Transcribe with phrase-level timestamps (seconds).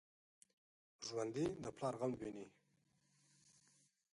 [1.05, 2.45] ژوندي د پلار غم ویني